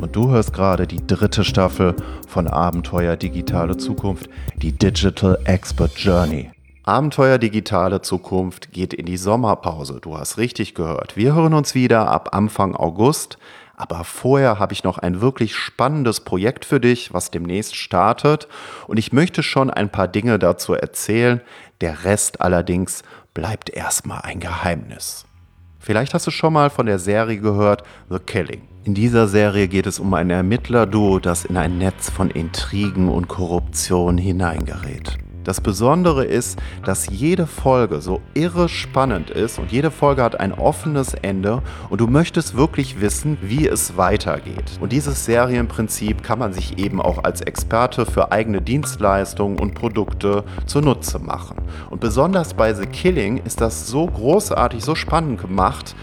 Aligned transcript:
Und 0.00 0.14
du 0.14 0.30
hörst 0.30 0.52
gerade 0.52 0.86
die 0.86 1.06
dritte 1.06 1.42
Staffel 1.44 1.94
von 2.28 2.46
Abenteuer 2.46 3.16
Digitale 3.16 3.76
Zukunft, 3.76 4.28
die 4.56 4.72
Digital 4.72 5.38
Expert 5.44 5.96
Journey. 5.96 6.50
Abenteuer 6.84 7.38
Digitale 7.38 8.02
Zukunft 8.02 8.72
geht 8.72 8.94
in 8.94 9.06
die 9.06 9.16
Sommerpause. 9.16 9.98
Du 10.00 10.16
hast 10.16 10.38
richtig 10.38 10.74
gehört. 10.74 11.16
Wir 11.16 11.34
hören 11.34 11.54
uns 11.54 11.74
wieder 11.74 12.08
ab 12.08 12.28
Anfang 12.32 12.76
August. 12.76 13.38
Aber 13.74 14.04
vorher 14.04 14.58
habe 14.58 14.72
ich 14.72 14.84
noch 14.84 14.98
ein 14.98 15.20
wirklich 15.20 15.54
spannendes 15.54 16.20
Projekt 16.20 16.64
für 16.64 16.80
dich, 16.80 17.12
was 17.12 17.30
demnächst 17.30 17.76
startet. 17.76 18.48
Und 18.86 18.98
ich 18.98 19.12
möchte 19.12 19.42
schon 19.42 19.70
ein 19.70 19.90
paar 19.90 20.08
Dinge 20.08 20.38
dazu 20.38 20.72
erzählen. 20.72 21.40
Der 21.80 22.04
Rest 22.04 22.40
allerdings 22.40 23.02
bleibt 23.34 23.68
erstmal 23.68 24.20
ein 24.22 24.40
Geheimnis. 24.40 25.26
Vielleicht 25.86 26.14
hast 26.14 26.26
du 26.26 26.32
schon 26.32 26.52
mal 26.52 26.68
von 26.68 26.86
der 26.86 26.98
Serie 26.98 27.38
gehört, 27.38 27.84
The 28.10 28.18
Killing. 28.18 28.62
In 28.82 28.94
dieser 28.94 29.28
Serie 29.28 29.68
geht 29.68 29.86
es 29.86 30.00
um 30.00 30.12
ein 30.14 30.30
Ermittlerduo, 30.30 31.20
das 31.20 31.44
in 31.44 31.56
ein 31.56 31.78
Netz 31.78 32.10
von 32.10 32.28
Intrigen 32.28 33.08
und 33.08 33.28
Korruption 33.28 34.18
hineingerät. 34.18 35.16
Das 35.46 35.60
Besondere 35.60 36.24
ist, 36.24 36.58
dass 36.84 37.08
jede 37.08 37.46
Folge 37.46 38.00
so 38.00 38.20
irre 38.34 38.68
spannend 38.68 39.30
ist 39.30 39.60
und 39.60 39.70
jede 39.70 39.92
Folge 39.92 40.24
hat 40.24 40.40
ein 40.40 40.52
offenes 40.52 41.14
Ende 41.14 41.62
und 41.88 42.00
du 42.00 42.08
möchtest 42.08 42.56
wirklich 42.56 43.00
wissen, 43.00 43.38
wie 43.40 43.68
es 43.68 43.96
weitergeht. 43.96 44.72
Und 44.80 44.90
dieses 44.90 45.24
Serienprinzip 45.24 46.24
kann 46.24 46.40
man 46.40 46.52
sich 46.52 46.78
eben 46.78 47.00
auch 47.00 47.22
als 47.22 47.42
Experte 47.42 48.06
für 48.06 48.32
eigene 48.32 48.60
Dienstleistungen 48.60 49.60
und 49.60 49.74
Produkte 49.74 50.42
zunutze 50.66 51.20
machen. 51.20 51.58
Und 51.90 52.00
besonders 52.00 52.54
bei 52.54 52.74
The 52.74 52.86
Killing 52.86 53.36
ist 53.44 53.60
das 53.60 53.86
so 53.86 54.04
großartig, 54.04 54.82
so 54.82 54.96
spannend 54.96 55.40
gemacht, 55.40 55.94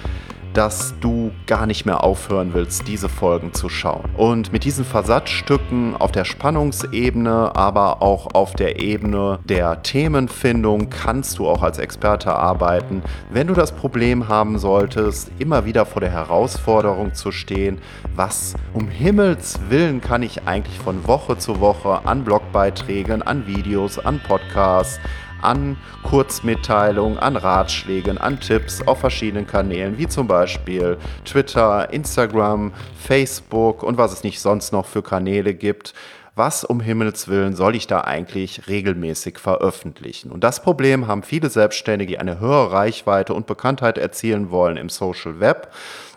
dass 0.53 0.93
du 1.01 1.31
gar 1.47 1.65
nicht 1.65 1.85
mehr 1.85 2.03
aufhören 2.03 2.53
willst, 2.53 2.87
diese 2.87 3.09
Folgen 3.09 3.53
zu 3.53 3.69
schauen. 3.69 4.09
Und 4.15 4.51
mit 4.51 4.63
diesen 4.63 4.85
Versatzstücken 4.85 5.95
auf 5.95 6.11
der 6.11 6.25
Spannungsebene, 6.25 7.55
aber 7.55 8.01
auch 8.01 8.33
auf 8.33 8.53
der 8.53 8.79
Ebene 8.81 9.39
der 9.45 9.81
Themenfindung 9.83 10.89
kannst 10.89 11.39
du 11.39 11.47
auch 11.47 11.63
als 11.63 11.79
Experte 11.79 12.35
arbeiten. 12.35 13.01
Wenn 13.31 13.47
du 13.47 13.53
das 13.53 13.71
Problem 13.71 14.27
haben 14.27 14.59
solltest, 14.59 15.31
immer 15.39 15.65
wieder 15.65 15.85
vor 15.85 15.99
der 15.99 16.11
Herausforderung 16.11 17.13
zu 17.13 17.31
stehen, 17.31 17.79
was 18.15 18.55
um 18.73 18.87
Himmels 18.87 19.59
willen 19.69 20.01
kann 20.01 20.23
ich 20.23 20.47
eigentlich 20.47 20.79
von 20.79 21.07
Woche 21.07 21.37
zu 21.37 21.59
Woche 21.59 22.05
an 22.05 22.23
Blogbeiträgen, 22.23 23.21
an 23.21 23.47
Videos, 23.47 23.99
an 23.99 24.19
Podcasts, 24.19 24.99
an 25.43 25.77
Kurzmitteilungen, 26.03 27.17
an 27.19 27.35
Ratschlägen, 27.35 28.17
an 28.17 28.39
Tipps 28.39 28.81
auf 28.81 28.99
verschiedenen 28.99 29.45
Kanälen, 29.47 29.97
wie 29.97 30.07
zum 30.07 30.27
Beispiel 30.27 30.97
Twitter, 31.25 31.91
Instagram, 31.91 32.71
Facebook 32.97 33.83
und 33.83 33.97
was 33.97 34.13
es 34.13 34.23
nicht 34.23 34.39
sonst 34.39 34.71
noch 34.71 34.85
für 34.85 35.03
Kanäle 35.03 35.53
gibt 35.53 35.93
was 36.35 36.63
um 36.63 36.79
Himmels 36.79 37.27
Willen 37.27 37.55
soll 37.55 37.75
ich 37.75 37.85
da 37.85 38.01
eigentlich 38.01 38.67
regelmäßig 38.67 39.37
veröffentlichen? 39.37 40.31
Und 40.31 40.43
das 40.43 40.63
Problem 40.63 41.07
haben 41.07 41.21
viele 41.21 41.49
Selbstständige, 41.49 42.13
die 42.13 42.19
eine 42.19 42.39
höhere 42.39 42.71
Reichweite 42.71 43.35
und 43.35 43.45
Bekanntheit 43.45 43.99
erzielen 43.99 44.49
wollen 44.49 44.77
im 44.77 44.89
Social 44.89 45.39
Web. 45.39 45.71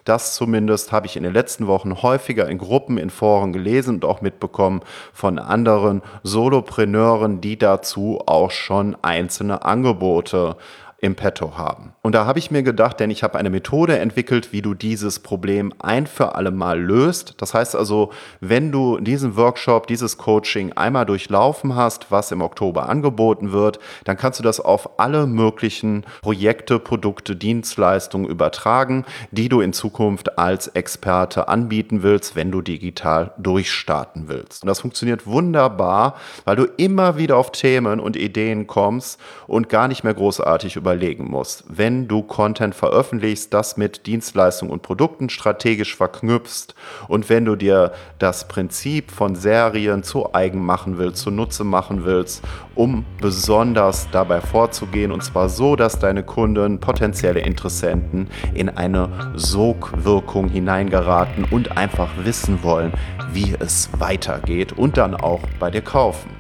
Das 0.07 0.37
zumindest 0.37 0.93
habe 0.93 1.07
ich 1.07 1.17
in 1.17 1.25
den 1.25 1.33
letzten 1.33 1.67
Wochen 1.67 2.01
häufiger 2.01 2.49
in 2.49 2.59
Gruppen, 2.59 2.97
in 2.97 3.11
Foren 3.11 3.53
gelesen 3.53 3.97
und 3.97 4.05
auch 4.05 4.21
mitbekommen 4.21 4.83
von 5.13 5.41
anderen 5.41 6.01
Solopreneuren, 6.23 7.41
die 7.41 7.59
dazu 7.59 8.23
auch 8.25 8.53
schon 8.53 8.97
einzelne 9.03 9.65
Angebote 9.65 10.57
im 10.99 11.15
Petto 11.15 11.59
haben. 11.59 11.93
Und 12.01 12.15
da 12.15 12.25
habe 12.25 12.39
ich 12.39 12.51
mir 12.51 12.63
gedacht, 12.63 13.01
denn 13.01 13.11
ich 13.11 13.23
habe 13.23 13.39
eine 13.39 13.51
Methode 13.51 13.99
entwickelt, 13.99 14.53
wie 14.53 14.63
du 14.63 14.73
dieses 14.73 15.19
Problem 15.19 15.75
ein 15.79 16.07
für 16.07 16.35
alle 16.35 16.51
Mal 16.51 16.81
löst. 16.81 17.35
Das 17.37 17.53
heißt 17.53 17.77
also, 17.77 18.13
wenn 18.41 18.73
du 18.73 18.99
diesen 18.99 19.37
Workshop, 19.37 19.87
dieses 19.89 20.17
Coaching 20.17 20.73
einmal 20.73 21.05
durchlaufen 21.05 21.75
hast, 21.75 22.11
was 22.11 22.33
im 22.33 22.41
Oktober 22.41 22.89
angeboten 22.89 23.53
wird, 23.53 23.79
dann 24.05 24.17
kannst 24.17 24.39
du 24.39 24.43
das 24.43 24.59
auf 24.59 24.99
alle 24.99 25.27
möglichen 25.27 26.05
Projekte, 26.23 26.79
Produkte, 26.79 27.37
Dienstleistungen 27.37 28.27
übertragen, 28.27 29.05
die 29.31 29.51
du 29.51 29.61
in 29.61 29.75
Zukunft 29.75 30.39
als 30.39 30.69
Experte 30.69 31.49
anbieten 31.49 32.03
willst, 32.03 32.37
wenn 32.37 32.51
du 32.51 32.63
digital 32.63 33.33
durchstarten 33.37 34.29
willst. 34.29 34.63
Und 34.63 34.69
das 34.69 34.81
funktioniert 34.81 35.27
wunderbar, 35.27 36.17
weil 36.47 36.57
du 36.57 36.65
immer 36.65 37.19
wieder 37.19 37.37
auf 37.37 37.53
Themen 37.53 38.01
und 38.01 38.17
Ideen 38.17 38.67
kommst 38.67 39.21
und 39.47 39.69
gar 39.69 39.89
nicht 39.89 40.03
mehr 40.03 40.15
großartig 40.15 40.77
über 40.77 40.86
überlegen 40.87 41.29
musst, 41.29 41.65
wenn 41.67 42.07
du 42.07 42.23
Content 42.23 42.73
veröffentlichst, 42.73 43.53
das 43.53 43.77
mit 43.77 44.07
Dienstleistungen 44.07 44.73
und 44.73 44.83
Produkten 44.83 45.29
strategisch 45.29 45.97
verknüpfst 45.97 46.77
und 47.09 47.29
wenn 47.29 47.45
du 47.45 47.57
dir 47.57 47.91
das 48.21 48.47
Prinzip 48.47 49.11
von 49.11 49.35
Serien 49.35 50.05
zu 50.05 50.33
eigen 50.33 50.65
machen 50.65 50.97
willst, 50.97 51.25
zunutze 51.25 51.65
machen 51.65 52.05
willst, 52.05 52.45
um 52.77 53.05
besonders 53.21 54.09
dabei 54.13 54.41
vorzugehen 54.41 55.11
und 55.11 55.25
zwar 55.25 55.49
so, 55.49 55.75
dass 55.75 55.99
deine 55.99 56.23
Kunden, 56.23 56.79
potenzielle 56.79 57.41
Interessenten 57.41 58.29
in 58.55 58.69
eine 58.69 59.09
Sogwirkung 59.35 60.49
hineingeraten 60.49 61.47
und 61.51 61.77
einfach 61.77 62.11
wissen 62.23 62.63
wollen, 62.63 62.93
wie 63.33 63.57
es 63.59 63.91
weitergeht 63.99 64.73
und 64.73 64.99
dann 64.99 65.17
auch 65.17 65.41
bei 65.59 65.69
dir 65.69 65.83
kaufen. 65.83 66.31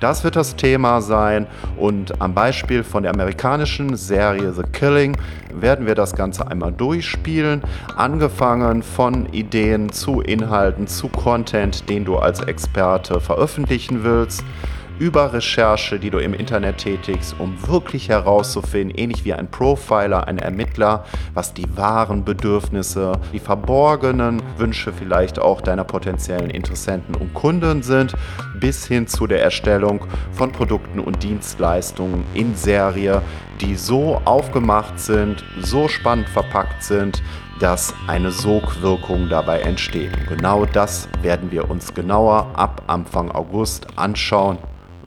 Das 0.00 0.24
wird 0.24 0.36
das 0.36 0.56
Thema 0.56 1.00
sein. 1.00 1.46
Und 1.76 2.20
am 2.20 2.34
Beispiel 2.34 2.84
von 2.84 3.02
der 3.02 3.12
amerikanischen 3.12 3.96
Serie 3.96 4.52
The 4.52 4.62
Killing 4.72 5.16
werden 5.54 5.86
wir 5.86 5.94
das 5.94 6.14
Ganze 6.14 6.46
einmal 6.48 6.72
durchspielen, 6.72 7.62
angefangen 7.96 8.82
von 8.82 9.26
Ideen 9.32 9.90
zu 9.90 10.20
Inhalten, 10.20 10.86
zu 10.86 11.08
Content, 11.08 11.88
den 11.88 12.04
du 12.04 12.18
als 12.18 12.40
Experte 12.40 13.20
veröffentlichen 13.20 14.04
willst 14.04 14.44
über 14.98 15.32
Recherche, 15.32 15.98
die 15.98 16.10
du 16.10 16.18
im 16.18 16.32
Internet 16.32 16.78
tätigst, 16.78 17.36
um 17.38 17.56
wirklich 17.66 18.08
herauszufinden, 18.08 18.96
ähnlich 18.96 19.24
wie 19.24 19.34
ein 19.34 19.50
Profiler, 19.50 20.26
ein 20.26 20.38
Ermittler, 20.38 21.04
was 21.34 21.52
die 21.52 21.66
wahren 21.76 22.24
Bedürfnisse, 22.24 23.12
die 23.32 23.38
verborgenen 23.38 24.42
Wünsche 24.56 24.92
vielleicht 24.92 25.38
auch 25.38 25.60
deiner 25.60 25.84
potenziellen 25.84 26.50
Interessenten 26.50 27.14
und 27.14 27.34
Kunden 27.34 27.82
sind, 27.82 28.14
bis 28.58 28.86
hin 28.86 29.06
zu 29.06 29.26
der 29.26 29.42
Erstellung 29.42 30.06
von 30.32 30.52
Produkten 30.52 31.00
und 31.00 31.22
Dienstleistungen 31.22 32.24
in 32.34 32.56
Serie, 32.56 33.20
die 33.60 33.74
so 33.74 34.20
aufgemacht 34.24 34.98
sind, 34.98 35.44
so 35.60 35.88
spannend 35.88 36.28
verpackt 36.28 36.82
sind, 36.82 37.22
dass 37.60 37.94
eine 38.06 38.30
Sogwirkung 38.30 39.28
dabei 39.30 39.60
entsteht. 39.60 40.12
Genau 40.28 40.66
das 40.66 41.08
werden 41.22 41.50
wir 41.50 41.70
uns 41.70 41.94
genauer 41.94 42.50
ab 42.54 42.82
Anfang 42.86 43.30
August 43.30 43.86
anschauen 43.96 44.58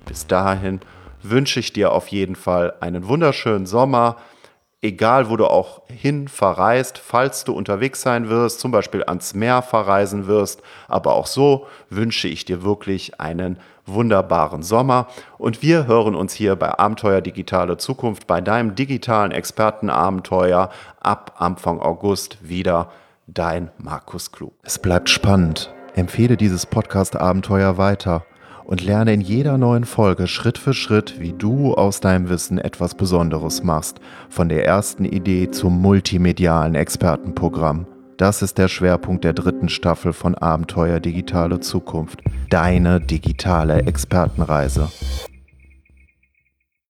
bis 0.09 0.25
dahin 0.25 0.79
wünsche 1.21 1.59
ich 1.59 1.71
dir 1.71 1.91
auf 1.91 2.07
jeden 2.07 2.35
Fall 2.35 2.73
einen 2.79 3.07
wunderschönen 3.07 3.67
Sommer. 3.67 4.17
Egal, 4.81 5.29
wo 5.29 5.37
du 5.37 5.45
auch 5.45 5.83
hin 5.87 6.27
verreist, 6.27 6.97
falls 6.97 7.43
du 7.43 7.53
unterwegs 7.53 8.01
sein 8.01 8.27
wirst, 8.27 8.59
zum 8.59 8.71
Beispiel 8.71 9.03
ans 9.03 9.35
Meer 9.35 9.61
verreisen 9.61 10.25
wirst, 10.25 10.63
aber 10.87 11.13
auch 11.13 11.27
so 11.27 11.67
wünsche 11.89 12.27
ich 12.27 12.43
dir 12.45 12.63
wirklich 12.63 13.19
einen 13.19 13.59
wunderbaren 13.85 14.63
Sommer. 14.63 15.07
Und 15.37 15.61
wir 15.61 15.85
hören 15.85 16.15
uns 16.15 16.33
hier 16.33 16.55
bei 16.55 16.79
Abenteuer 16.79 17.21
Digitale 17.21 17.77
Zukunft, 17.77 18.25
bei 18.25 18.41
deinem 18.41 18.73
digitalen 18.73 19.31
Expertenabenteuer 19.31 20.71
ab 21.01 21.35
Anfang 21.37 21.79
August 21.81 22.37
wieder. 22.41 22.89
Dein 23.27 23.69
Markus 23.77 24.31
Klug. 24.31 24.53
Es 24.63 24.79
bleibt 24.79 25.07
spannend. 25.07 25.71
Empfehle 25.93 26.35
dieses 26.35 26.65
Podcast-Abenteuer 26.65 27.77
weiter 27.77 28.25
und 28.69 28.83
lerne 28.83 29.13
in 29.13 29.21
jeder 29.21 29.57
neuen 29.57 29.83
Folge 29.83 30.27
Schritt 30.27 30.59
für 30.59 30.75
Schritt, 30.75 31.19
wie 31.19 31.33
du 31.33 31.73
aus 31.73 32.01
deinem 32.01 32.29
Wissen 32.29 32.59
etwas 32.59 32.93
Besonderes 32.93 33.63
machst, 33.63 33.99
von 34.29 34.47
der 34.47 34.63
ersten 34.63 35.05
Idee 35.05 35.49
zum 35.49 35.81
multimedialen 35.81 36.75
Expertenprogramm. 36.75 37.87
Das 38.17 38.43
ist 38.43 38.59
der 38.59 38.67
Schwerpunkt 38.67 39.23
der 39.23 39.33
dritten 39.33 39.69
Staffel 39.69 40.13
von 40.13 40.35
Abenteuer 40.35 40.99
Digitale 40.99 41.61
Zukunft, 41.61 42.21
deine 42.51 43.01
digitale 43.01 43.87
Expertenreise. 43.87 44.89